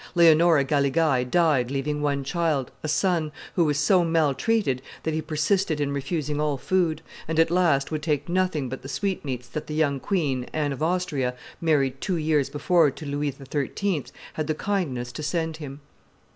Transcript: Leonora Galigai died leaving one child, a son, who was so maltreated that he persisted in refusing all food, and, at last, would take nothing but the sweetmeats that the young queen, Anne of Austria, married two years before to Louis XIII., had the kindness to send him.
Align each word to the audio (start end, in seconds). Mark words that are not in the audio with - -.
Leonora 0.15 0.63
Galigai 0.63 1.23
died 1.23 1.69
leaving 1.69 2.01
one 2.01 2.23
child, 2.23 2.71
a 2.81 2.87
son, 2.87 3.31
who 3.53 3.65
was 3.65 3.77
so 3.77 4.03
maltreated 4.03 4.81
that 5.03 5.13
he 5.13 5.21
persisted 5.21 5.79
in 5.79 5.91
refusing 5.93 6.41
all 6.41 6.57
food, 6.57 7.03
and, 7.27 7.37
at 7.37 7.51
last, 7.51 7.91
would 7.91 8.01
take 8.01 8.27
nothing 8.27 8.67
but 8.67 8.81
the 8.81 8.89
sweetmeats 8.89 9.47
that 9.47 9.67
the 9.67 9.75
young 9.75 9.99
queen, 9.99 10.45
Anne 10.53 10.71
of 10.73 10.81
Austria, 10.81 11.35
married 11.61 12.01
two 12.01 12.17
years 12.17 12.49
before 12.49 12.89
to 12.89 13.05
Louis 13.05 13.29
XIII., 13.37 14.05
had 14.33 14.47
the 14.47 14.55
kindness 14.55 15.11
to 15.11 15.21
send 15.21 15.57
him. 15.57 15.81